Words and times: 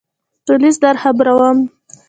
پولیس 0.45 0.75
درخبروم! 0.83 1.57